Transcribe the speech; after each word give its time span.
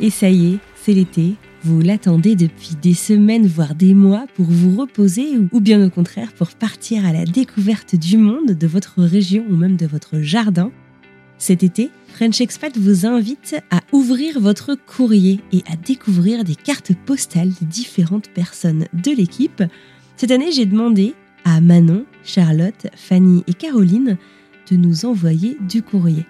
Et 0.00 0.10
ça 0.10 0.28
y 0.28 0.54
est, 0.54 0.58
c'est 0.74 0.92
l'été. 0.92 1.34
Vous 1.62 1.80
l'attendez 1.80 2.36
depuis 2.36 2.76
des 2.80 2.94
semaines, 2.94 3.46
voire 3.46 3.74
des 3.74 3.94
mois, 3.94 4.26
pour 4.34 4.46
vous 4.46 4.78
reposer 4.78 5.38
ou 5.50 5.60
bien 5.60 5.84
au 5.84 5.90
contraire 5.90 6.32
pour 6.32 6.50
partir 6.50 7.04
à 7.04 7.12
la 7.12 7.24
découverte 7.24 7.96
du 7.96 8.18
monde, 8.18 8.52
de 8.52 8.66
votre 8.66 9.02
région 9.02 9.44
ou 9.48 9.56
même 9.56 9.76
de 9.76 9.86
votre 9.86 10.20
jardin. 10.20 10.70
Cet 11.38 11.62
été, 11.62 11.90
French 12.08 12.40
Expat 12.40 12.76
vous 12.78 13.04
invite 13.04 13.56
à 13.70 13.80
ouvrir 13.92 14.38
votre 14.40 14.74
courrier 14.74 15.40
et 15.52 15.62
à 15.70 15.76
découvrir 15.76 16.44
des 16.44 16.54
cartes 16.54 16.92
postales 17.04 17.52
des 17.60 17.66
différentes 17.66 18.28
personnes 18.28 18.86
de 18.92 19.10
l'équipe. 19.10 19.62
Cette 20.16 20.30
année, 20.30 20.52
j'ai 20.52 20.66
demandé 20.66 21.14
à 21.44 21.60
Manon, 21.60 22.04
Charlotte, 22.22 22.86
Fanny 22.94 23.44
et 23.46 23.54
Caroline 23.54 24.16
de 24.70 24.76
nous 24.76 25.04
envoyer 25.04 25.56
du 25.68 25.82
courrier. 25.82 26.26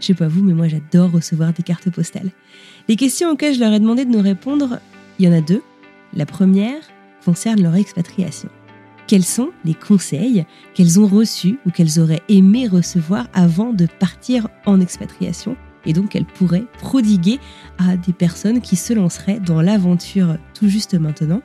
Je 0.00 0.06
sais 0.06 0.14
pas 0.14 0.28
vous, 0.28 0.42
mais 0.42 0.54
moi 0.54 0.68
j'adore 0.68 1.12
recevoir 1.12 1.52
des 1.52 1.62
cartes 1.62 1.90
postales. 1.90 2.30
Les 2.88 2.94
questions 2.94 3.30
auxquelles 3.30 3.54
je 3.54 3.60
leur 3.60 3.72
ai 3.72 3.80
demandé 3.80 4.04
de 4.04 4.12
nous 4.12 4.22
répondre, 4.22 4.78
il 5.18 5.24
y 5.24 5.28
en 5.28 5.32
a 5.32 5.40
deux. 5.40 5.62
La 6.14 6.24
première 6.24 6.80
concerne 7.24 7.60
leur 7.60 7.74
expatriation. 7.74 8.48
Quels 9.08 9.24
sont 9.24 9.50
les 9.64 9.74
conseils 9.74 10.44
qu'elles 10.72 11.00
ont 11.00 11.06
reçus 11.06 11.58
ou 11.66 11.70
qu'elles 11.70 11.98
auraient 11.98 12.22
aimé 12.28 12.68
recevoir 12.68 13.26
avant 13.34 13.72
de 13.72 13.86
partir 13.86 14.48
en 14.66 14.80
expatriation 14.80 15.56
et 15.84 15.92
donc 15.92 16.10
qu'elles 16.10 16.26
pourraient 16.26 16.66
prodiguer 16.78 17.40
à 17.78 17.96
des 17.96 18.12
personnes 18.12 18.60
qui 18.60 18.76
se 18.76 18.92
lanceraient 18.92 19.40
dans 19.40 19.60
l'aventure 19.60 20.36
tout 20.54 20.68
juste 20.68 20.94
maintenant? 20.94 21.42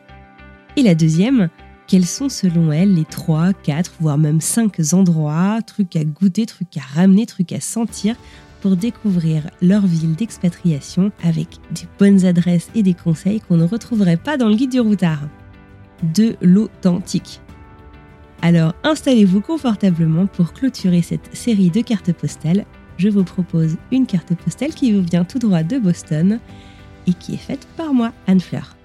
Et 0.76 0.84
la 0.84 0.94
deuxième, 0.94 1.50
quels 1.88 2.06
sont 2.06 2.30
selon 2.30 2.72
elles 2.72 2.94
les 2.94 3.06
trois, 3.06 3.52
quatre, 3.54 3.94
voire 4.00 4.20
même 4.20 4.42
cinq 4.42 4.80
endroits, 4.94 5.60
trucs 5.66 5.96
à 5.96 6.04
goûter, 6.04 6.46
trucs 6.46 6.78
à 6.78 6.82
ramener, 6.96 7.26
trucs 7.26 7.52
à 7.52 7.60
sentir 7.60 8.16
pour 8.62 8.78
découvrir 8.78 9.50
leur 9.62 9.86
ville 9.86 10.16
d'expatriation 10.16 11.12
avec 11.24 11.48
des 11.72 11.88
bonnes 12.00 12.26
adresses 12.26 12.70
et 12.76 12.84
des 12.84 12.94
conseils 12.94 13.42
qu'on 13.42 13.58
ne 13.58 13.66
retrouverait 13.66 14.18
pas 14.18 14.38
dans 14.38 14.48
le 14.48 14.56
guide 14.56 14.72
du 14.72 14.80
routard. 14.80 15.22
De 16.14 16.36
l'authentique. 16.42 17.42
Alors 18.42 18.74
installez-vous 18.84 19.42
confortablement 19.42 20.26
pour 20.26 20.54
clôturer 20.54 21.02
cette 21.02 21.36
série 21.36 21.70
de 21.70 21.82
cartes 21.82 22.14
postales. 22.14 22.66
Je 22.98 23.10
vous 23.10 23.24
propose 23.24 23.78
une 23.92 24.06
carte 24.06 24.34
postale 24.36 24.74
qui 24.74 24.94
vous 24.94 25.04
vient 25.04 25.26
tout 25.26 25.40
droit 25.40 25.64
de 25.64 25.78
Boston 25.78 26.40
et 27.08 27.14
qui 27.14 27.34
est 27.34 27.38
faite 27.38 27.68
par 27.78 27.94
moi, 27.94 28.14
Anne 28.28 28.40
Fleur. 28.40 28.76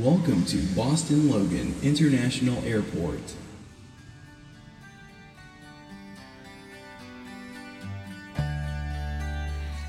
Welcome 0.00 0.42
to 0.46 0.56
Boston 0.74 1.28
Logan 1.28 1.70
International 1.84 2.56
Airport. 2.66 3.20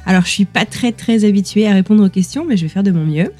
Alors, 0.05 0.25
je 0.25 0.29
suis 0.29 0.43
pas 0.43 0.65
très 0.65 0.91
très 0.91 1.23
habituée 1.23 1.67
à 1.67 1.73
répondre 1.73 2.05
aux 2.05 2.09
questions, 2.09 2.43
mais 2.43 2.57
je 2.57 2.63
vais 2.63 2.67
faire 2.67 2.83
de 2.83 2.91
mon 2.91 3.05
mieux. 3.05 3.31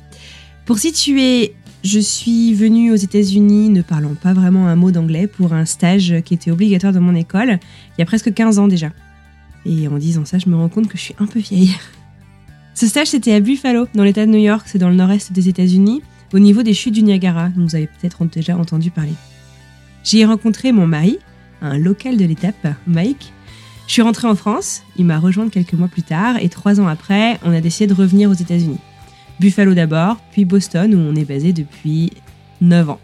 Pour 0.66 0.80
situer, 0.80 1.54
je 1.84 2.00
suis 2.00 2.54
venue 2.54 2.94
aux 2.94 2.96
États-Unis 2.96 3.70
ne 3.70 3.82
parlant 3.82 4.16
pas 4.16 4.32
vraiment 4.32 4.68
un 4.68 4.78
mot 4.78 4.92
d'anglais 4.92 5.28
pour 5.28 5.52
un 5.52 5.66
stage 5.66 6.22
qui 6.24 6.34
était 6.34 6.52
obligatoire 6.52 6.94
dans 6.94 7.02
mon 7.02 7.16
école 7.16 7.60
il 7.98 8.00
y 8.00 8.02
a 8.02 8.06
presque 8.06 8.34
15 8.34 8.60
ans 8.60 8.70
déjà. 8.70 8.94
Et 9.66 9.90
en 9.90 9.98
disant 9.98 10.24
ça, 10.24 10.38
je 10.40 10.48
me 10.48 10.56
rends 10.56 10.70
compte 10.70 10.88
que 10.88 10.98
je 10.98 11.04
suis 11.04 11.16
un 11.20 11.26
peu 11.26 11.40
vieille. 11.40 11.76
Ce 12.74 12.88
stage, 12.88 13.08
c'était 13.08 13.34
à 13.34 13.42
Buffalo, 13.42 13.88
dans 13.94 14.04
l'État 14.04 14.26
de 14.26 14.32
New 14.32 14.40
York, 14.40 14.64
c'est 14.66 14.80
dans 14.80 14.90
le 14.90 14.96
nord-est 14.96 15.34
des 15.34 15.50
États-Unis, 15.50 16.02
au 16.34 16.40
niveau 16.40 16.64
des 16.64 16.74
chutes 16.74 16.96
du 16.96 17.04
Niagara, 17.04 17.50
dont 17.50 17.64
vous 17.64 17.76
avez 17.76 17.88
peut-être 17.88 18.26
déjà 18.26 18.58
entendu 18.58 18.92
parler. 18.92 19.14
J'y 20.04 20.20
ai 20.20 20.26
rencontré 20.26 20.72
mon 20.72 20.88
mari, 20.88 21.20
un 21.62 21.78
local 21.78 22.18
de 22.18 22.26
l'étape, 22.26 22.68
Mike. 22.88 23.32
Je 23.88 23.94
suis 23.94 24.02
rentrée 24.02 24.28
en 24.28 24.36
France, 24.36 24.84
il 24.98 25.06
m'a 25.06 25.20
rejoint 25.20 25.50
quelques 25.50 25.74
mois 25.74 25.88
plus 25.88 26.04
tard, 26.04 26.38
et 26.42 26.50
trois 26.50 26.82
ans 26.82 26.88
après, 26.88 27.40
on 27.44 27.54
a 27.54 27.62
décidé 27.62 27.88
de 27.88 27.94
revenir 27.94 28.30
aux 28.30 28.34
États-Unis. 28.34 28.80
Buffalo 29.40 29.74
d'abord, 29.74 30.18
puis 30.32 30.46
Boston, 30.46 30.94
où 30.94 30.98
on 30.98 31.16
est 31.16 31.26
basé 31.26 31.54
depuis 31.54 32.12
9 32.62 32.90
ans. 32.92 33.00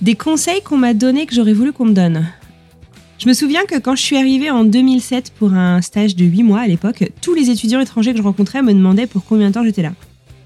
Des 0.00 0.14
conseils 0.14 0.62
qu'on 0.62 0.76
m'a 0.76 0.94
donnés 0.94 1.26
que 1.26 1.34
j'aurais 1.34 1.54
voulu 1.54 1.72
qu'on 1.72 1.86
me 1.86 1.92
donne. 1.92 2.26
Je 3.18 3.28
me 3.28 3.34
souviens 3.34 3.64
que 3.64 3.76
quand 3.80 3.96
je 3.96 4.02
suis 4.02 4.16
arrivée 4.16 4.48
en 4.48 4.62
2007 4.62 5.32
pour 5.36 5.52
un 5.52 5.82
stage 5.82 6.14
de 6.14 6.24
8 6.24 6.44
mois 6.44 6.60
à 6.60 6.68
l'époque, 6.68 7.10
tous 7.20 7.34
les 7.34 7.50
étudiants 7.50 7.80
étrangers 7.80 8.12
que 8.12 8.18
je 8.18 8.22
rencontrais 8.22 8.62
me 8.62 8.72
demandaient 8.72 9.08
pour 9.08 9.24
combien 9.24 9.48
de 9.48 9.54
temps 9.54 9.64
j'étais 9.64 9.82
là. 9.82 9.92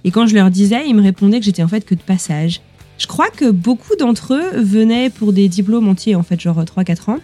Et 0.05 0.11
quand 0.11 0.27
je 0.27 0.35
leur 0.35 0.51
disais, 0.51 0.85
ils 0.89 0.95
me 0.95 1.03
répondaient 1.03 1.39
que 1.39 1.45
j'étais 1.45 1.63
en 1.63 1.69
fait 1.69 1.85
que 1.85 1.95
de 1.95 2.01
passage. 2.01 2.63
Je 2.97 3.07
crois 3.07 3.29
que 3.29 3.51
beaucoup 3.51 3.95
d'entre 3.97 4.33
eux 4.33 4.59
venaient 4.59 5.11
pour 5.11 5.35
des 5.35 5.51
diplômes 5.51 5.87
entiers, 5.87 6.15
en 6.15 6.23
fait, 6.23 6.41
genre 6.41 6.65
3-4 6.65 7.11
ans, 7.11 7.19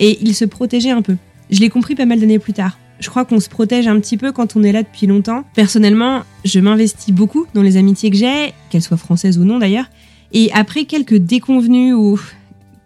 et 0.00 0.18
ils 0.20 0.34
se 0.34 0.44
protégeaient 0.44 0.90
un 0.90 1.02
peu. 1.02 1.16
Je 1.48 1.60
l'ai 1.60 1.68
compris 1.68 1.94
pas 1.94 2.04
mal 2.04 2.18
d'années 2.18 2.40
plus 2.40 2.52
tard. 2.52 2.76
Je 2.98 3.08
crois 3.08 3.24
qu'on 3.24 3.38
se 3.38 3.48
protège 3.48 3.86
un 3.86 4.00
petit 4.00 4.16
peu 4.16 4.32
quand 4.32 4.56
on 4.56 4.64
est 4.64 4.72
là 4.72 4.82
depuis 4.82 5.06
longtemps. 5.06 5.44
Personnellement, 5.54 6.24
je 6.44 6.58
m'investis 6.58 7.14
beaucoup 7.14 7.46
dans 7.54 7.62
les 7.62 7.76
amitiés 7.76 8.10
que 8.10 8.16
j'ai, 8.16 8.52
qu'elles 8.70 8.82
soient 8.82 8.96
françaises 8.96 9.38
ou 9.38 9.44
non 9.44 9.60
d'ailleurs. 9.60 9.88
Et 10.32 10.50
après 10.52 10.86
quelques 10.86 11.14
déconvenues 11.14 11.94
ou 11.94 12.18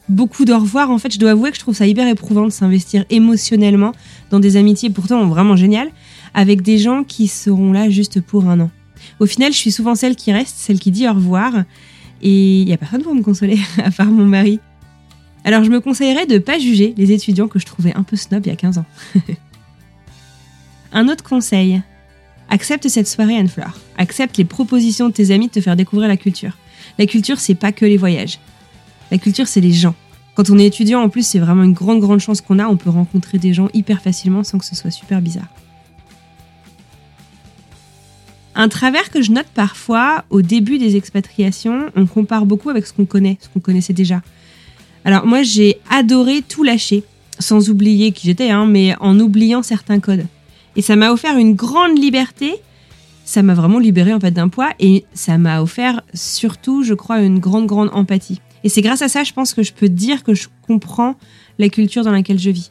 beaucoup 0.09 0.45
de 0.45 0.53
revoir, 0.53 0.91
en 0.91 0.99
fait, 0.99 1.13
je 1.13 1.19
dois 1.19 1.31
avouer 1.31 1.51
que 1.51 1.57
je 1.57 1.61
trouve 1.61 1.75
ça 1.75 1.87
hyper 1.87 2.07
éprouvant 2.09 2.45
de 2.45 2.51
s'investir 2.51 3.05
émotionnellement 3.11 3.93
dans 4.31 4.41
des 4.41 4.57
amitiés 4.57 4.91
pourtant 4.91 5.27
vraiment 5.27 5.57
géniales 5.57 5.91
avec 6.35 6.63
des 6.63 6.79
gens 6.79 7.05
qui 7.05 7.29
seront 7.29 7.73
là 7.73 7.91
juste 7.91 8.21
pour 8.21 8.47
un 8.47 8.61
an. 8.61 8.71
Au 9.21 9.27
final, 9.27 9.53
je 9.53 9.59
suis 9.59 9.73
souvent 9.73 9.95
celle 9.95 10.17
qui 10.17 10.33
reste, 10.33 10.57
celle 10.57 10.79
qui 10.79 10.91
dit 10.91 11.09
au 11.09 11.13
revoir, 11.13 11.65
et 12.23 12.61
il 12.61 12.67
n'y 12.67 12.73
a 12.73 12.77
personne 12.77 13.03
pour 13.03 13.15
me 13.15 13.23
consoler, 13.23 13.59
à 13.85 13.91
part 13.91 14.07
mon 14.07 14.25
mari. 14.25 14.61
Alors 15.45 15.65
je 15.65 15.71
me 15.71 15.81
conseillerais 15.81 16.27
de 16.27 16.35
ne 16.35 16.39
pas 16.39 16.59
juger 16.59 16.95
les 16.97 17.11
étudiants 17.11 17.49
que 17.49 17.59
je 17.59 17.67
trouvais 17.67 17.93
un 17.95 18.05
peu 18.05 18.17
snob 18.17 18.47
il 18.47 18.51
y 18.51 18.53
a 18.53 18.57
15 18.57 18.79
ans. 18.79 18.85
un 20.93 21.09
autre 21.09 21.25
conseil, 21.25 21.83
accepte 22.49 22.89
cette 22.89 23.09
soirée 23.09 23.37
Anne 23.37 23.49
Fleur. 23.49 23.79
Accepte 23.99 24.37
les 24.37 24.45
propositions 24.45 25.09
de 25.09 25.13
tes 25.13 25.33
amis 25.33 25.49
de 25.49 25.53
te 25.53 25.61
faire 25.61 25.75
découvrir 25.75 26.09
la 26.09 26.17
culture. 26.17 26.57
La 26.99 27.07
culture, 27.07 27.41
c'est 27.41 27.55
pas 27.55 27.73
que 27.73 27.85
les 27.85 27.97
voyages. 27.97 28.39
La 29.13 29.19
culture, 29.19 29.47
c'est 29.47 29.61
les 29.61 29.73
gens. 29.73 29.95
Quand 30.35 30.49
on 30.49 30.59
est 30.59 30.65
étudiant, 30.65 31.03
en 31.03 31.11
plus, 31.11 31.27
c'est 31.27 31.39
vraiment 31.39 31.65
une 31.65 31.75
grande, 31.75 32.01
grande 32.01 32.21
chance 32.21 32.41
qu'on 32.41 32.59
a. 32.59 32.67
On 32.67 32.79
peut 32.79 32.89
rencontrer 32.89 33.37
des 33.37 33.53
gens 33.53 33.69
hyper 33.75 34.01
facilement 34.01 34.43
sans 34.43 34.57
que 34.57 34.65
ce 34.65 34.75
soit 34.75 34.91
super 34.91 35.21
bizarre. 35.21 35.49
Un 38.55 38.71
travers 38.71 39.11
que 39.11 39.21
je 39.21 39.31
note 39.31 39.49
parfois 39.55 40.25
au 40.31 40.41
début 40.41 40.79
des 40.79 40.97
expatriations, 40.97 41.91
on 41.95 42.07
compare 42.07 42.47
beaucoup 42.47 42.71
avec 42.71 42.87
ce 42.87 42.95
qu'on 42.95 43.05
connaît, 43.05 43.37
ce 43.43 43.51
qu'on 43.51 43.61
connaissait 43.61 43.93
déjà. 43.93 44.23
Alors 45.05 45.27
moi, 45.27 45.43
j'ai 45.43 45.79
adoré 45.91 46.41
tout 46.41 46.63
lâcher 46.63 47.05
sans 47.39 47.69
oublier 47.69 48.13
qui 48.13 48.29
j'étais, 48.29 48.49
hein, 48.49 48.65
mais 48.65 48.97
en 48.99 49.21
oubliant 49.21 49.63
certains 49.63 50.01
codes. 50.01 50.25
Et 50.75 50.81
ça 50.81 50.97
m'a 50.97 51.13
offert 51.13 51.37
une 51.37 51.55
grande 51.55 51.99
liberté. 51.99 52.55
Ça 53.27 53.43
m'a 53.43 53.53
vraiment 53.53 53.79
libéré 53.79 54.15
en 54.15 54.21
fait 54.21 54.31
d'un 54.31 54.49
poids 54.49 54.71
et 54.81 55.05
ça 55.13 55.37
m'a 55.37 55.61
offert 55.61 56.01
surtout, 56.15 56.83
je 56.83 56.95
crois, 56.95 57.21
une 57.21 57.41
grande 57.41 57.67
grande 57.67 57.91
empathie. 57.93 58.41
Et 58.65 58.69
c'est 58.69 58.83
grâce 58.83 59.03
à 59.03 59.09
ça, 59.09 59.25
je 59.25 59.33
pense 59.33 59.55
que 59.55 59.63
je 59.63 59.73
peux 59.73 59.89
dire 59.89 60.23
que 60.23 60.35
je 60.35 60.49
comprends 60.67 61.17
la 61.59 61.69
culture 61.69 62.05
dans 62.05 62.13
laquelle 62.13 62.39
je 62.39 62.51
vis. 62.51 62.71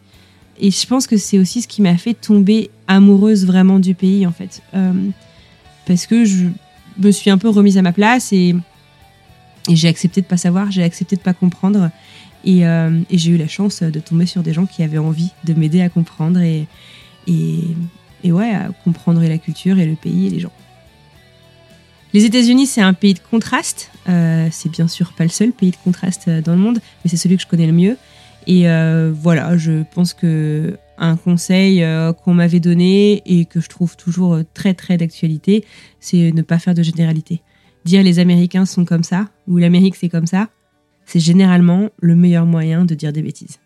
Et 0.59 0.71
je 0.71 0.87
pense 0.87 1.07
que 1.07 1.17
c'est 1.17 1.39
aussi 1.39 1.61
ce 1.61 1.67
qui 1.67 1.81
m'a 1.81 1.97
fait 1.97 2.13
tomber 2.13 2.69
amoureuse 2.87 3.45
vraiment 3.45 3.79
du 3.79 3.95
pays 3.95 4.25
en 4.27 4.31
fait, 4.31 4.61
Euh, 4.73 4.93
parce 5.87 6.05
que 6.05 6.23
je 6.23 6.45
me 6.99 7.11
suis 7.11 7.31
un 7.31 7.37
peu 7.37 7.49
remise 7.49 7.77
à 7.77 7.81
ma 7.81 7.91
place 7.91 8.31
et, 8.31 8.55
j'ai 9.69 9.87
accepté 9.87 10.21
de 10.21 10.25
pas 10.25 10.37
savoir, 10.37 10.71
j'ai 10.71 10.83
accepté 10.83 11.15
de 11.15 11.21
pas 11.21 11.33
comprendre. 11.33 11.91
Et, 12.43 12.65
euh, 12.65 12.99
et 13.11 13.17
j'ai 13.19 13.31
eu 13.31 13.37
la 13.37 13.47
chance 13.47 13.83
de 13.83 13.99
tomber 13.99 14.25
sur 14.25 14.41
des 14.41 14.53
gens 14.53 14.65
qui 14.65 14.81
avaient 14.81 14.97
envie 14.97 15.29
de 15.43 15.53
m'aider 15.53 15.81
à 15.81 15.89
comprendre 15.89 16.39
et 16.39 16.67
ouais, 18.23 18.51
à 18.51 18.69
comprendre 18.83 19.21
la 19.21 19.37
culture 19.37 19.77
et 19.77 19.85
le 19.85 19.95
pays 19.95 20.27
et 20.27 20.29
les 20.31 20.39
gens. 20.39 20.51
Les 22.13 22.25
États-Unis, 22.25 22.67
c'est 22.67 22.81
un 22.81 22.93
pays 22.93 23.13
de 23.13 23.19
contraste. 23.19 23.89
Euh, 24.09 24.47
c'est 24.51 24.69
bien 24.69 24.87
sûr 24.87 25.13
pas 25.13 25.23
le 25.23 25.29
seul 25.29 25.51
pays 25.51 25.71
de 25.71 25.77
contraste 25.77 26.27
euh, 26.27 26.41
dans 26.41 26.53
le 26.53 26.57
monde, 26.57 26.79
mais 27.03 27.09
c'est 27.09 27.17
celui 27.17 27.37
que 27.37 27.43
je 27.43 27.47
connais 27.47 27.67
le 27.67 27.73
mieux. 27.73 27.97
Et 28.47 28.69
euh, 28.69 29.13
voilà, 29.13 29.55
je 29.55 29.83
pense 29.93 30.13
que 30.13 30.77
un 30.97 31.15
conseil 31.15 31.83
qu'on 32.23 32.35
m'avait 32.35 32.59
donné 32.59 33.23
et 33.25 33.45
que 33.45 33.59
je 33.59 33.67
trouve 33.67 33.97
toujours 33.97 34.37
très 34.53 34.75
très 34.75 34.97
d'actualité, 34.97 35.65
c'est 35.99 36.31
ne 36.31 36.43
pas 36.43 36.59
faire 36.59 36.75
de 36.75 36.83
généralité. 36.83 37.41
Dire 37.85 38.03
les 38.03 38.19
Américains 38.19 38.67
sont 38.67 38.85
comme 38.85 39.03
ça 39.03 39.27
ou 39.47 39.57
l'Amérique 39.57 39.95
c'est 39.95 40.09
comme 40.09 40.27
ça, 40.27 40.49
c'est 41.05 41.19
généralement 41.19 41.89
le 41.99 42.15
meilleur 42.15 42.45
moyen 42.45 42.85
de 42.85 42.93
dire 42.93 43.11
des 43.13 43.23
bêtises. 43.23 43.57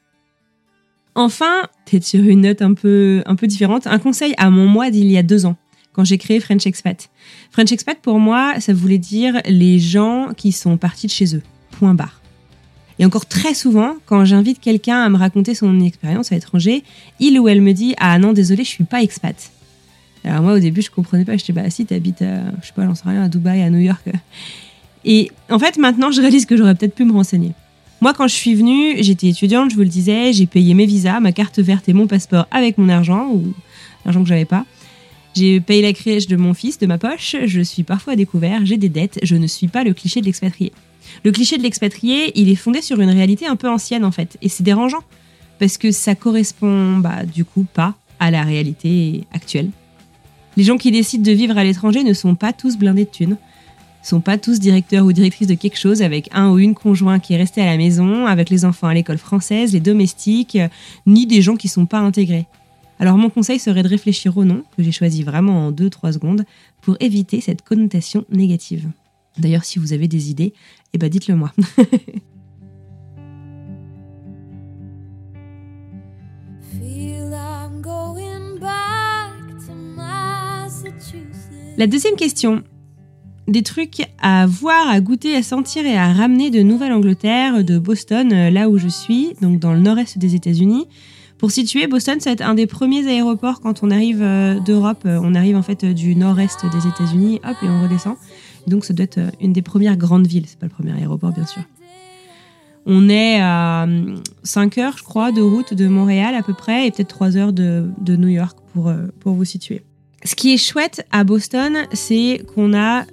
Enfin, 1.14 1.64
peut-être 1.86 2.06
sur 2.06 2.24
une 2.24 2.42
note 2.42 2.62
un 2.62 2.74
peu, 2.74 3.22
un 3.26 3.36
peu 3.36 3.48
différente, 3.48 3.86
un 3.88 4.00
conseil 4.00 4.34
à 4.38 4.50
mon 4.50 4.66
moi 4.66 4.90
d'il 4.90 5.12
y 5.12 5.18
a 5.18 5.24
deux 5.24 5.46
ans, 5.46 5.58
quand 5.96 6.04
j'ai 6.04 6.18
créé 6.18 6.40
French 6.40 6.68
Expat. 6.68 7.10
French 7.52 7.72
Expat, 7.72 7.98
pour 8.02 8.20
moi, 8.20 8.60
ça 8.60 8.74
voulait 8.74 8.98
dire 8.98 9.42
les 9.46 9.80
gens 9.80 10.30
qui 10.36 10.52
sont 10.52 10.78
partis 10.78 11.08
de 11.08 11.12
chez 11.12 11.36
eux. 11.36 11.42
Point 11.72 11.94
barre. 11.94 12.22
Et 13.00 13.06
encore 13.06 13.26
très 13.26 13.54
souvent, 13.54 13.96
quand 14.06 14.26
j'invite 14.26 14.60
quelqu'un 14.60 15.02
à 15.02 15.10
me 15.10 15.18
raconter 15.18 15.56
son 15.56 15.80
expérience 15.82 16.32
à 16.32 16.36
l'étranger, 16.36 16.84
il 17.20 17.40
ou 17.40 17.48
elle 17.48 17.62
me 17.62 17.74
dit 17.74 17.94
Ah 17.98 18.20
non, 18.20 18.34
désolé, 18.34 18.64
je 18.64 18.70
suis 18.70 18.84
pas 18.84 19.02
expat. 19.02 19.52
Alors 20.24 20.42
moi, 20.42 20.54
au 20.54 20.60
début, 20.60 20.82
je 20.82 20.92
comprenais 20.92 21.24
pas. 21.24 21.34
Je 21.34 21.46
disais 21.46 21.54
Bah 21.54 21.70
si, 21.70 21.86
t'habites, 21.86 22.22
à, 22.22 22.52
je 22.62 22.68
sais 22.68 22.74
pas, 22.76 22.86
j'en 22.86 22.96
sais 22.96 23.08
rien, 23.08 23.24
à 23.24 23.30
Dubaï, 23.30 23.62
à 23.62 23.70
New 23.70 23.80
York. 23.80 24.04
Et 25.06 25.32
en 25.50 25.60
fait, 25.60 25.78
maintenant, 25.78 26.12
je 26.12 26.20
réalise 26.20 26.46
que 26.46 26.58
j'aurais 26.58 26.76
peut-être 26.76 26.96
pu 26.96 27.06
me 27.06 27.14
renseigner. 27.14 27.52
Moi, 28.02 28.14
quand 28.14 28.28
je 28.28 28.34
suis 28.34 28.56
venue, 28.56 29.02
j'étais 29.02 29.28
étudiante, 29.28 29.72
je 29.72 29.76
vous 29.76 29.82
le 29.82 29.88
disais, 29.88 30.34
j'ai 30.34 30.48
payé 30.48 30.74
mes 30.74 30.86
visas, 30.86 31.20
ma 31.20 31.32
carte 31.32 31.60
verte 31.60 31.88
et 31.88 31.94
mon 31.94 32.08
passeport 32.08 32.48
avec 32.52 32.78
mon 32.78 32.90
argent, 32.90 33.30
ou 33.32 33.54
l'argent 34.04 34.22
que 34.24 34.28
j'avais 34.28 34.46
pas. 34.46 34.66
J'ai 35.36 35.60
payé 35.60 35.82
la 35.82 35.92
crèche 35.92 36.28
de 36.28 36.38
mon 36.38 36.54
fils, 36.54 36.80
de 36.80 36.88
ma 36.88 36.98
poche, 36.98 37.36
je 37.46 37.62
suis 37.62 37.84
parfois 37.84 38.14
à 38.14 38.16
découvert, 38.16 38.66
j'ai 38.66 38.78
des 38.78 38.88
dettes, 38.88 39.20
je 39.22 39.36
ne 39.36 39.48
suis 39.48 39.68
pas 39.68 39.84
le 39.84 39.94
cliché 39.94 40.22
de 40.22 40.26
l'expatrié. 40.26 40.72
Le 41.26 41.32
cliché 41.34 41.58
de 41.58 41.64
l'expatrié, 41.64 42.32
il 42.40 42.50
est 42.50 42.56
fondé 42.56 42.82
sur 42.82 43.02
une 43.02 43.10
réalité 43.10 43.46
un 43.46 43.58
peu 43.58 43.70
ancienne 43.70 44.06
en 44.06 44.12
fait, 44.12 44.38
et 44.42 44.48
c'est 44.48 44.64
dérangeant, 44.64 45.04
parce 45.60 45.78
que 45.78 45.92
ça 45.92 46.16
correspond 46.16 46.98
bah, 47.00 47.26
du 47.26 47.44
coup 47.44 47.66
pas 47.74 47.96
à 48.20 48.32
la 48.32 48.44
réalité 48.44 49.26
actuelle. 49.34 49.72
Les 50.56 50.64
gens 50.64 50.78
qui 50.78 50.92
décident 50.92 51.24
de 51.24 51.36
vivre 51.36 51.58
à 51.58 51.66
l'étranger 51.66 52.06
ne 52.06 52.14
sont 52.14 52.36
pas 52.36 52.54
tous 52.54 52.78
blindés 52.78 53.04
de 53.04 53.10
thunes, 53.10 53.38
sont 54.04 54.22
pas 54.22 54.38
tous 54.38 54.60
directeurs 54.60 55.06
ou 55.06 55.12
directrices 55.12 55.48
de 55.48 55.56
quelque 55.56 55.78
chose 55.78 56.02
avec 56.02 56.30
un 56.32 56.50
ou 56.52 56.60
une 56.60 56.76
conjoint 56.76 57.20
qui 57.20 57.34
est 57.34 57.38
resté 57.38 57.62
à 57.62 57.66
la 57.66 57.76
maison, 57.76 58.26
avec 58.26 58.50
les 58.50 58.64
enfants 58.64 58.88
à 58.88 58.94
l'école 58.94 59.18
française, 59.18 59.74
les 59.74 59.80
domestiques, 59.82 60.56
euh, 60.56 60.70
ni 61.06 61.26
des 61.26 61.42
gens 61.42 61.56
qui 61.58 61.68
sont 61.68 61.86
pas 61.86 62.00
intégrés. 62.00 62.46
Alors 63.00 63.18
mon 63.18 63.30
conseil 63.30 63.60
serait 63.60 63.84
de 63.84 63.90
réfléchir 63.90 64.38
au 64.38 64.46
nom, 64.46 64.64
que 64.78 64.84
j'ai 64.84 64.92
choisi 64.92 65.24
vraiment 65.24 65.68
en 65.68 65.72
2-3 65.72 66.14
secondes, 66.14 66.46
pour 66.82 66.96
éviter 67.00 67.42
cette 67.42 67.62
connotation 67.62 68.26
négative. 68.30 68.90
D'ailleurs, 69.38 69.66
si 69.66 69.80
vous 69.80 69.92
avez 69.92 70.08
des 70.08 70.30
idées, 70.30 70.54
eh 70.94 70.98
ben 70.98 71.10
dites-le 71.10 71.36
moi. 71.36 71.52
La 81.78 81.88
deuxième 81.88 82.16
question. 82.16 82.64
Des 83.50 83.62
trucs 83.62 84.08
à 84.22 84.46
voir, 84.48 84.88
à 84.88 85.02
goûter, 85.02 85.36
à 85.36 85.44
sentir 85.44 85.86
et 85.86 85.98
à 85.98 86.14
ramener 86.14 86.50
de 86.50 86.62
Nouvelle-Angleterre, 86.62 87.66
de 87.66 87.78
Boston, 87.78 88.50
là 88.50 88.70
où 88.70 88.78
je 88.78 88.88
suis, 88.88 89.34
donc 89.42 89.60
dans 89.60 89.74
le 89.74 89.82
nord-est 89.82 90.18
des 90.18 90.36
États-Unis. 90.36 90.88
Pour 91.38 91.52
situer, 91.52 91.88
Boston, 91.88 92.18
être 92.26 92.42
un 92.42 92.54
des 92.54 92.66
premiers 92.66 93.08
aéroports 93.08 93.60
quand 93.60 93.84
on 93.84 93.92
arrive 93.92 94.22
euh, 94.22 94.60
d'Europe. 94.60 95.04
Euh, 95.06 95.20
On 95.22 95.36
arrive 95.36 95.58
en 95.58 95.62
fait 95.62 95.84
euh, 95.84 95.94
du 95.94 96.16
nord-est 96.16 96.66
des 96.72 96.88
États-Unis, 96.88 97.42
hop, 97.44 97.56
et 97.62 97.68
on 97.68 97.84
redescend. 97.84 98.16
Donc 98.68 98.86
ça 98.86 98.94
doit 98.94 99.04
être 99.04 99.20
une 99.42 99.52
des 99.52 99.62
premières 99.62 99.98
grandes 99.98 100.28
villes. 100.28 100.46
C'est 100.48 100.58
pas 100.58 100.66
le 100.66 100.72
premier 100.72 100.94
aéroport, 100.94 101.34
bien 101.34 101.46
sûr. 101.46 101.62
On 102.86 103.10
est 103.10 103.42
à 103.42 103.88
5 104.44 104.78
heures, 104.78 104.98
je 104.98 105.04
crois, 105.04 105.32
de 105.32 105.42
route 105.42 105.74
de 105.74 105.88
Montréal 105.88 106.36
à 106.36 106.44
peu 106.44 106.54
près, 106.54 106.88
et 106.88 106.92
peut-être 106.92 107.10
3 107.10 107.36
heures 107.36 107.54
de, 107.54 107.90
New 108.08 108.28
York 108.28 108.58
pour, 108.74 108.94
vous 109.34 109.46
situer. 109.46 109.82
Ce 110.24 110.36
qui 110.36 110.54
est 110.54 110.58
chouette 110.58 111.06
à 111.12 111.24
Boston, 111.24 111.78
c'est 111.94 112.46
qu'on 112.54 112.76
a 112.76 113.06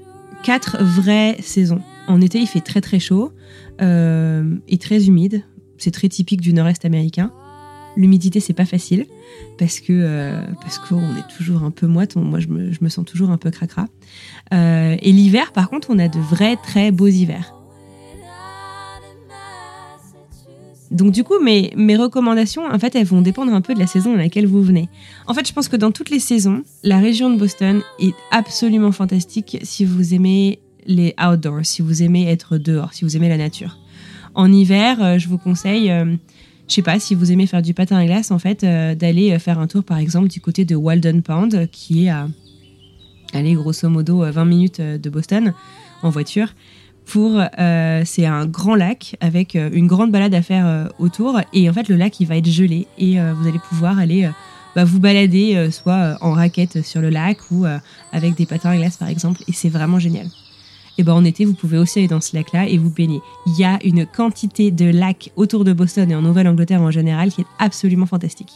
quatre 0.42 0.82
vraies 0.82 1.36
saisons. 1.40 1.80
En 2.06 2.20
été, 2.20 2.38
il 2.38 2.46
fait 2.46 2.60
très 2.60 2.82
très 2.82 2.98
chaud 2.98 3.32
et 3.80 4.78
très 4.78 5.06
humide. 5.06 5.42
C'est 5.78 5.90
très 5.90 6.08
typique 6.08 6.42
du 6.42 6.52
nord-est 6.52 6.84
américain. 6.84 7.32
L'humidité, 7.96 8.40
c'est 8.40 8.54
pas 8.54 8.64
facile 8.64 9.06
parce 9.58 9.80
que 9.80 9.92
euh, 9.92 10.40
parce 10.60 10.78
qu'on 10.78 11.16
est 11.16 11.36
toujours 11.36 11.62
un 11.62 11.70
peu 11.70 11.86
moite. 11.86 12.16
Moi, 12.16 12.40
je 12.40 12.48
me, 12.48 12.72
je 12.72 12.88
sens 12.88 13.04
toujours 13.04 13.30
un 13.30 13.36
peu 13.36 13.50
cracra. 13.50 13.86
Euh, 14.52 14.96
et 15.00 15.12
l'hiver, 15.12 15.52
par 15.52 15.68
contre, 15.68 15.88
on 15.90 15.98
a 15.98 16.08
de 16.08 16.18
vrais 16.18 16.56
très 16.56 16.90
beaux 16.90 17.08
hivers. 17.08 17.54
Donc 20.92 21.10
du 21.12 21.24
coup, 21.24 21.40
mes, 21.42 21.72
mes 21.74 21.96
recommandations, 21.96 22.66
en 22.66 22.78
fait, 22.78 22.94
elles 22.94 23.06
vont 23.06 23.22
dépendre 23.22 23.52
un 23.52 23.62
peu 23.62 23.72
de 23.72 23.78
la 23.78 23.86
saison 23.86 24.12
dans 24.12 24.18
laquelle 24.18 24.46
vous 24.46 24.62
venez. 24.62 24.90
En 25.26 25.32
fait, 25.32 25.48
je 25.48 25.52
pense 25.52 25.68
que 25.68 25.76
dans 25.76 25.90
toutes 25.90 26.10
les 26.10 26.20
saisons, 26.20 26.64
la 26.82 26.98
région 26.98 27.30
de 27.30 27.38
Boston 27.38 27.82
est 27.98 28.14
absolument 28.30 28.92
fantastique 28.92 29.58
si 29.62 29.86
vous 29.86 30.12
aimez 30.12 30.58
les 30.86 31.14
outdoors, 31.18 31.64
si 31.64 31.80
vous 31.80 32.02
aimez 32.02 32.30
être 32.30 32.58
dehors, 32.58 32.92
si 32.92 33.04
vous 33.04 33.16
aimez 33.16 33.30
la 33.30 33.38
nature. 33.38 33.78
En 34.34 34.52
hiver, 34.52 35.02
euh, 35.02 35.18
je 35.18 35.28
vous 35.28 35.38
conseille, 35.38 35.90
je 36.69 36.75
sais 36.75 36.82
pas, 36.82 36.99
si 36.99 37.14
vous 37.14 37.32
aimez 37.32 37.47
faire 37.47 37.62
du 37.62 37.75
patin 37.75 37.97
à 37.97 38.06
glace, 38.06 38.31
en 38.31 38.38
fait, 38.38 38.64
euh, 38.64 38.94
d'aller 38.94 39.32
euh, 39.32 39.38
faire 39.38 39.59
un 39.59 39.67
tour, 39.67 39.85
par 39.85 39.99
exemple, 39.99 40.28
du 40.28 40.40
côté 40.40 40.64
de 40.64 40.75
Walden 40.75 41.23
Pond, 41.23 41.50
euh, 41.52 41.66
qui 41.71 42.07
est 42.07 42.09
à, 42.09 42.28
allez, 43.35 43.54
grosso 43.54 43.88
modo, 43.88 44.23
euh, 44.25 44.31
20 44.31 44.45
minutes 44.45 44.81
de 44.81 45.11
Boston 45.11 45.52
en 46.02 46.11
voiture 46.11 46.49
pour 47.04 47.42
c'est 48.04 48.26
un 48.26 48.47
grand 48.47 48.76
lac 48.76 49.16
avec 49.21 49.57
une 49.57 49.88
grande 49.88 50.12
balade 50.12 50.35
à 50.35 50.40
faire 50.40 50.88
autour 51.00 51.40
et 51.52 51.69
en 51.69 51.73
fait 51.73 51.88
le 51.88 51.97
lac 51.97 52.21
il 52.21 52.26
va 52.28 52.37
être 52.37 52.49
gelé 52.49 52.87
et 52.97 53.19
vous 53.19 53.49
allez 53.49 53.59
pouvoir 53.59 53.99
aller 53.99 54.31
bah, 54.76 54.85
vous 54.85 55.00
balader 55.00 55.69
soit 55.73 56.16
en 56.21 56.31
raquette 56.31 56.85
sur 56.85 57.00
le 57.00 57.11
lac 57.11 57.38
ou 57.50 57.64
avec 58.12 58.37
des 58.37 58.47
patins 58.47 58.71
à 58.71 58.76
glace 58.76 58.99
par 58.99 59.09
exemple 59.09 59.42
et 59.49 59.52
c'est 59.52 59.69
vraiment 59.69 59.99
génial. 59.99 60.28
Et 60.99 61.02
ben 61.02 61.14
en 61.14 61.25
été 61.25 61.44
vous 61.44 61.54
pouvez 61.54 61.78
aussi 61.78 62.00
aller 62.00 62.08
dans 62.08 62.20
ce 62.20 62.37
lac 62.37 62.52
là 62.52 62.68
et 62.68 62.78
vous 62.78 62.90
baigner. 62.90 63.20
Il 63.46 63.58
y 63.58 63.64
a 63.64 63.78
une 63.84 64.06
quantité 64.06 64.70
de 64.70 64.84
lacs 64.84 65.30
autour 65.37 65.64
de 65.64 65.72
Boston 65.72 66.11
et 66.11 66.14
en 66.14 66.22
Nouvelle-Angleterre 66.22 66.82
en 66.82 66.90
général 66.90 67.32
qui 67.32 67.40
est 67.40 67.46
absolument 67.58 68.06
fantastique. 68.06 68.52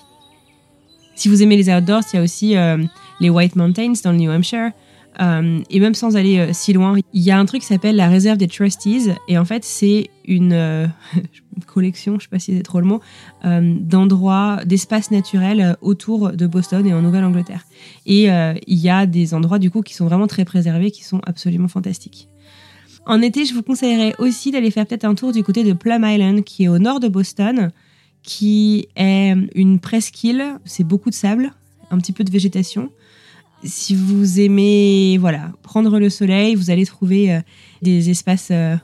Si 1.15 1.29
vous 1.29 1.43
aimez 1.43 1.57
les 1.57 1.71
outdoors, 1.71 2.03
il 2.13 2.17
y 2.17 2.19
a 2.19 2.23
aussi 2.23 2.57
euh, 2.57 2.77
les 3.21 3.31
White 3.31 3.57
Mountains 3.57 3.95
dans 4.05 4.13
le 4.13 4.19
New 4.19 4.31
Hampshire. 4.31 4.73
Euh, 5.21 5.61
et 5.71 5.81
même 5.81 5.95
sans 5.95 6.17
aller 6.17 6.39
euh, 6.39 6.53
si 6.53 6.73
loin, 6.73 6.97
il 7.13 7.23
y 7.23 7.31
a 7.31 7.39
un 7.39 7.45
truc 7.47 7.63
qui 7.63 7.67
s'appelle 7.67 7.97
la 7.97 8.09
réserve 8.09 8.37
des 8.37 8.49
Trustees. 8.49 9.15
Et 9.29 9.39
en 9.39 9.45
fait, 9.45 9.65
c'est 9.65 10.11
une 10.27 10.53
euh, 10.53 10.87
collection, 11.67 12.19
je 12.19 12.25
sais 12.25 12.29
pas 12.29 12.39
si 12.39 12.55
c'est 12.55 12.63
trop 12.63 12.81
le 12.81 12.87
mot, 12.87 13.01
d'endroits, 13.45 14.61
d'espaces 14.65 15.11
naturels 15.11 15.77
autour 15.81 16.33
de 16.33 16.47
Boston 16.47 16.87
et 16.87 16.93
en 16.93 17.01
Nouvelle-Angleterre. 17.01 17.65
Et 18.05 18.25
il 18.25 18.79
y 18.79 18.91
a 18.91 19.07
des 19.07 19.33
endroits 19.35 19.59
du 19.59 19.71
coup 19.71 19.83
qui 19.83 19.95
sont 19.95 20.05
vraiment 20.05 20.27
très 20.27 20.45
préservés, 20.45 20.91
qui 20.91 21.05
sont 21.05 21.21
absolument 21.25 21.69
fantastiques. 21.69 22.29
En 23.07 23.23
été, 23.23 23.45
je 23.45 23.55
vous 23.55 23.63
conseillerais 23.63 24.15
aussi 24.19 24.51
d'aller 24.51 24.71
faire 24.71 24.85
peut-être 24.85 25.05
un 25.05 25.15
tour 25.15 25.33
du 25.33 25.43
côté 25.45 25.63
de 25.63 25.73
Plum 25.73 26.05
Island, 26.05 26.43
qui 26.43 26.65
est 26.65 26.69
au 26.69 26.79
nord 26.79 27.01
de 27.01 27.09
Boston, 27.09 27.71
qui 28.23 28.89
est 28.97 29.35
une 29.55 29.79
presqu'île. 29.79 30.59
C'est 30.65 30.85
beaucoup 30.85 31.09
de 31.09 31.15
sable, 31.15 31.53
un 31.91 31.99
petit 31.99 32.13
peu 32.13 32.25
de 32.25 32.31
végétation 32.31 32.91
si 33.65 33.95
vous 33.95 34.41
aimez 34.41 35.19
voilà 35.19 35.53
prendre 35.63 35.99
le 35.99 36.11
soleil, 36.11 36.55
vous 36.55 36.71
allez 36.71 36.87
trouver 36.87 37.33
euh, 37.33 37.41
des 37.83 38.11
espaces 38.11 38.49
euh, 38.51 38.77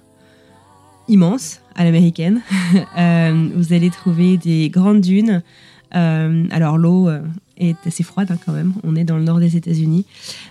immenses 1.09 1.61
à 1.75 1.85
l'américaine. 1.85 2.41
Euh, 2.99 3.49
vous 3.55 3.73
allez 3.73 3.91
trouver 3.91 4.37
des 4.37 4.69
grandes 4.71 5.01
dunes. 5.01 5.43
Alors 5.91 6.79
l'eau 6.79 7.11
est 7.59 7.77
assez 7.87 8.03
froide 8.03 8.31
hein, 8.31 8.39
quand 8.45 8.53
même. 8.53 8.73
On 8.83 8.97
est 8.97 9.05
dans 9.05 9.19
le 9.19 9.25
nord 9.25 9.41
des 9.41 9.57
États-Unis, 9.57 10.07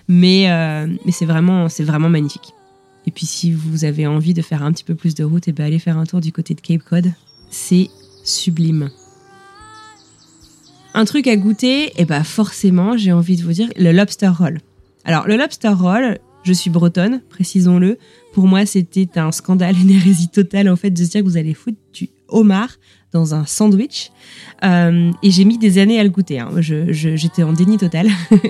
mais 0.08 0.46
mais 1.04 1.12
c'est 1.12 1.24
vraiment 1.24 2.08
magnifique. 2.08 2.54
Et 3.06 3.10
puis 3.10 3.26
si 3.26 3.52
vous 3.52 3.84
avez 3.84 4.06
envie 4.06 4.34
de 4.34 4.42
faire 4.42 4.62
un 4.62 4.72
petit 4.72 4.84
peu 4.84 4.94
plus 4.94 5.14
de 5.14 5.24
route, 5.24 5.48
et 5.48 5.52
ben 5.52 5.64
allez 5.64 5.80
faire 5.80 5.98
un 5.98 6.06
tour 6.06 6.20
du 6.20 6.32
côté 6.32 6.54
de 6.54 6.60
Cape 6.60 6.82
Cod. 6.82 7.12
C'est 7.50 7.90
sublime. 8.24 8.90
Un 10.94 11.04
truc 11.04 11.26
à 11.26 11.36
goûter, 11.36 11.84
et 11.84 11.92
eh 11.98 12.04
bah 12.04 12.24
forcément, 12.24 12.96
j'ai 12.96 13.12
envie 13.12 13.36
de 13.36 13.42
vous 13.42 13.52
dire 13.52 13.68
le 13.76 13.92
lobster 13.92 14.28
roll. 14.28 14.60
Alors 15.04 15.26
le 15.26 15.36
lobster 15.36 15.68
roll, 15.68 16.18
je 16.42 16.52
suis 16.52 16.70
bretonne, 16.70 17.22
précisons-le. 17.30 17.98
Pour 18.32 18.46
moi, 18.46 18.66
c'était 18.66 19.18
un 19.18 19.32
scandale, 19.32 19.76
une 19.80 19.90
hérésie 19.90 20.28
totale 20.28 20.68
en 20.68 20.76
fait 20.76 20.90
de 20.90 21.04
se 21.04 21.10
dire 21.10 21.20
que 21.22 21.26
vous 21.26 21.36
allez 21.36 21.54
foutre 21.54 21.78
du 21.92 22.08
homard 22.28 22.78
dans 23.12 23.34
un 23.34 23.44
sandwich. 23.46 24.10
Euh, 24.64 25.10
et 25.22 25.30
j'ai 25.30 25.44
mis 25.44 25.58
des 25.58 25.78
années 25.78 25.98
à 25.98 26.04
le 26.04 26.10
goûter. 26.10 26.38
Hein. 26.38 26.50
J'étais 26.60 27.42
en 27.42 27.52
déni 27.52 27.78
total. 27.78 28.08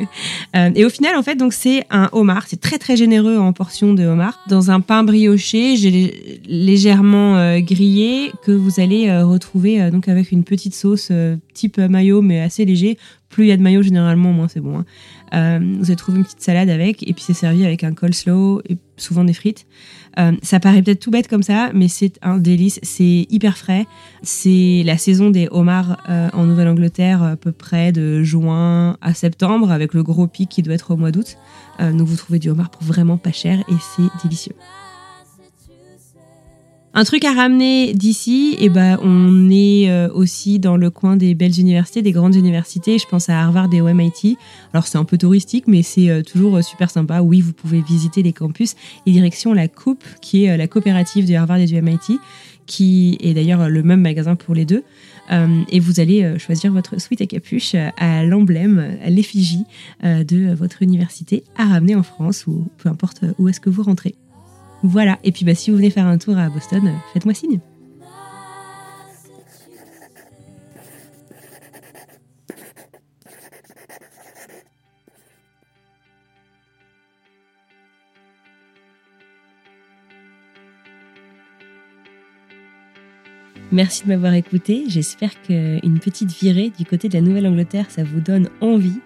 Euh, 0.55 0.71
et 0.75 0.85
au 0.85 0.91
final, 0.91 1.17
en 1.17 1.23
fait, 1.23 1.39
c'est 1.51 1.87
un 1.91 2.11
homard. 2.13 2.45
C'est 2.47 2.61
très 2.61 2.77
très 2.77 2.95
généreux 2.95 3.39
en 3.39 3.55
portions 3.55 3.95
de 3.95 4.05
homard 4.05 4.39
dans 4.49 4.71
un 4.71 4.81
pain 4.81 5.03
brioché, 5.03 5.77
légèrement 6.47 7.39
euh, 7.39 7.61
grillé 7.61 8.33
que 8.45 8.53
vous 8.53 8.79
allez 8.79 9.11
retrouver 9.23 9.91
donc 9.91 10.09
avec 10.09 10.31
une 10.31 10.45
petite 10.45 10.75
sauce 10.75 11.11
type 11.55 11.79
mayo 11.79 12.21
mais 12.21 12.41
assez 12.41 12.67
léger. 12.67 12.99
Plus 13.33 13.45
il 13.45 13.49
y 13.49 13.53
a 13.53 13.57
de 13.57 13.63
mayo 13.63 13.83
généralement, 13.83 14.33
moins 14.33 14.47
c'est 14.47 14.61
bon. 14.61 14.85
Hein. 15.33 15.61
vous 15.61 15.87
allez 15.87 15.97
trouver 15.97 16.19
une 16.19 16.25
petite 16.25 16.43
salade 16.43 16.69
avec 16.69 17.03
et 17.03 17.13
puis 17.13 17.25
c'est 17.27 17.35
servi 17.35 17.65
avec 17.65 17.83
un 17.83 17.93
coleslaw 17.93 18.61
et 18.69 18.77
souvent 18.97 19.25
des 19.25 19.33
frites. 19.33 19.67
Euh, 20.19 20.33
ça 20.43 20.61
paraît 20.61 20.83
peut-être 20.83 21.01
tout 21.01 21.11
bête 21.11 21.29
comme 21.29 21.43
ça, 21.43 21.71
mais 21.75 21.89
c'est 21.89 22.19
un 22.23 22.39
délice. 22.39 22.79
C'est 22.83 23.27
hyper 23.31 23.57
frais. 23.57 23.87
C'est 24.23 24.83
la 24.85 24.99
saison 24.99 25.31
des 25.31 25.49
homards 25.51 25.99
euh, 26.09 26.29
en 26.33 26.45
Nouvelle-Angleterre, 26.45 27.23
à 27.23 27.37
peu 27.37 27.53
près 27.53 27.93
de 27.93 28.23
juin 28.23 28.97
à 29.01 29.15
septembre, 29.15 29.71
avec 29.71 29.95
le 29.95 30.03
gros 30.03 30.27
pic 30.27 30.49
qui 30.49 30.63
doit 30.63 30.75
être 30.75 30.93
au 30.93 30.97
mois 30.97 31.11
d'août. 31.11 31.37
Euh, 31.81 31.93
donc 31.93 32.07
vous 32.07 32.17
trouvez 32.17 32.39
du 32.39 32.51
homard 32.51 32.71
pour 32.71 32.83
vraiment 32.83 33.17
pas 33.17 33.33
cher 33.33 33.61
et 33.61 33.75
c'est 33.97 34.23
délicieux. 34.23 34.55
Un 36.95 37.05
truc 37.05 37.25
à 37.25 37.33
ramener 37.33 37.95
d'ici, 37.95 38.55
eh 38.61 38.69
ben, 38.69 38.99
on 39.03 39.49
est 39.51 39.91
euh, 39.91 40.11
aussi 40.13 40.59
dans 40.59 40.77
le 40.77 40.91
coin 40.91 41.17
des 41.17 41.35
belles 41.35 41.59
universités, 41.59 42.03
des 42.03 42.13
grandes 42.13 42.35
universités. 42.35 42.99
Je 42.99 43.07
pense 43.07 43.31
à 43.31 43.41
Harvard 43.41 43.73
et 43.73 43.81
au 43.81 43.87
MIT. 43.87 44.37
Alors 44.75 44.87
c'est 44.87 44.99
un 44.99 45.05
peu 45.05 45.17
touristique, 45.17 45.67
mais 45.67 45.83
c'est 45.83 46.11
euh, 46.11 46.21
toujours 46.21 46.57
euh, 46.57 46.61
super 46.61 46.91
sympa. 46.91 47.23
Oui, 47.23 47.41
vous 47.41 47.55
pouvez 47.55 47.81
visiter 47.81 48.23
les 48.23 48.35
campus 48.35 48.75
et 49.07 49.13
direction 49.13 49.55
la 49.55 49.69
Coupe, 49.69 50.05
qui 50.21 50.45
est 50.45 50.55
la 50.55 50.69
coopérative 50.69 51.25
du 51.25 51.35
Harvard 51.35 51.57
et 51.57 51.65
du 51.65 51.81
MIT, 51.81 52.19
qui 52.67 53.17
est 53.23 53.33
d'ailleurs 53.33 53.71
le 53.71 53.83
même 53.83 54.03
magasin 54.03 54.37
pour 54.37 54.55
les 54.55 54.67
deux. 54.67 54.85
et 55.71 55.81
vous 55.81 55.99
allez 55.99 56.39
choisir 56.39 56.73
votre 56.73 57.01
sweat 57.01 57.23
à 57.23 57.27
capuche 57.27 57.75
à 57.75 58.23
l'emblème, 58.23 58.99
à 59.03 59.09
l'effigie 59.09 59.65
de 60.03 60.53
votre 60.53 60.83
université 60.83 61.43
à 61.57 61.65
ramener 61.65 61.95
en 61.97 62.03
France 62.03 62.47
ou 62.47 62.69
peu 62.77 62.91
importe 62.91 63.23
où 63.39 63.49
est-ce 63.49 63.61
que 63.61 63.71
vous 63.71 63.83
rentrez. 63.83 64.15
Voilà, 64.83 65.19
et 65.23 65.31
puis 65.31 65.45
bah, 65.45 65.55
si 65.55 65.71
vous 65.71 65.77
venez 65.77 65.91
faire 65.91 66.07
un 66.07 66.19
tour 66.19 66.37
à 66.37 66.49
Boston, 66.49 66.87
euh, 66.87 67.13
faites-moi 67.13 67.35
signe. 67.35 67.61
Merci 83.73 84.03
de 84.03 84.09
m'avoir 84.09 84.35
écouté. 84.35 84.85
J'espère 84.89 85.41
qu'une 85.41 85.99
petite 85.99 86.31
virée 86.31 86.71
du 86.77 86.85
côté 86.85 87.09
de 87.09 87.15
la 87.15 87.23
Nouvelle-Angleterre, 87.23 87.87
ça 87.91 88.05
vous 88.05 88.21
donne 88.21 88.51
envie. 88.61 89.01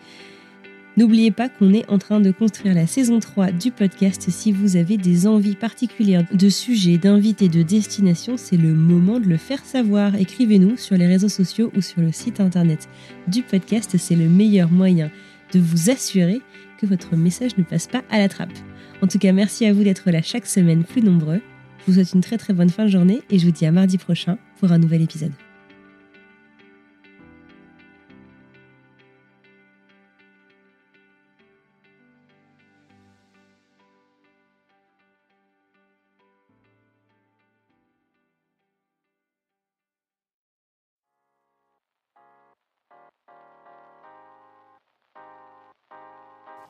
N'oubliez 0.96 1.30
pas 1.30 1.50
qu'on 1.50 1.74
est 1.74 1.88
en 1.90 1.98
train 1.98 2.20
de 2.20 2.30
construire 2.30 2.74
la 2.74 2.86
saison 2.86 3.20
3 3.20 3.52
du 3.52 3.70
podcast. 3.70 4.30
Si 4.30 4.50
vous 4.50 4.76
avez 4.76 4.96
des 4.96 5.26
envies 5.26 5.54
particulières 5.54 6.24
de 6.32 6.48
sujets, 6.48 6.96
d'invités, 6.96 7.50
de 7.50 7.62
destinations, 7.62 8.38
c'est 8.38 8.56
le 8.56 8.72
moment 8.72 9.20
de 9.20 9.26
le 9.26 9.36
faire 9.36 9.62
savoir. 9.62 10.14
Écrivez-nous 10.14 10.78
sur 10.78 10.96
les 10.96 11.06
réseaux 11.06 11.28
sociaux 11.28 11.70
ou 11.76 11.82
sur 11.82 12.00
le 12.00 12.12
site 12.12 12.40
internet 12.40 12.88
du 13.28 13.42
podcast. 13.42 13.98
C'est 13.98 14.16
le 14.16 14.28
meilleur 14.28 14.70
moyen 14.70 15.10
de 15.52 15.60
vous 15.60 15.90
assurer 15.90 16.40
que 16.80 16.86
votre 16.86 17.14
message 17.14 17.58
ne 17.58 17.62
passe 17.62 17.88
pas 17.88 18.02
à 18.10 18.18
la 18.18 18.30
trappe. 18.30 18.54
En 19.02 19.06
tout 19.06 19.18
cas, 19.18 19.32
merci 19.32 19.66
à 19.66 19.74
vous 19.74 19.84
d'être 19.84 20.10
là 20.10 20.22
chaque 20.22 20.46
semaine 20.46 20.82
plus 20.82 21.02
nombreux. 21.02 21.42
Je 21.80 21.84
vous 21.86 21.92
souhaite 21.92 22.14
une 22.14 22.22
très 22.22 22.38
très 22.38 22.54
bonne 22.54 22.70
fin 22.70 22.86
de 22.86 22.90
journée 22.90 23.20
et 23.28 23.38
je 23.38 23.44
vous 23.44 23.52
dis 23.52 23.66
à 23.66 23.70
mardi 23.70 23.98
prochain 23.98 24.38
pour 24.58 24.72
un 24.72 24.78
nouvel 24.78 25.02
épisode. 25.02 25.32